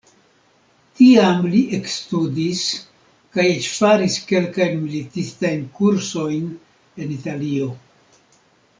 Tiam 0.99 1.43
li 1.55 1.59
ekstudis 1.79 2.63
kaj 3.37 3.47
eĉ 3.51 3.69
faris 3.75 4.17
kelkajn 4.33 4.83
militistajn 4.89 5.63
kursojn 5.81 6.53
en 6.53 7.17
Italio. 7.23 7.73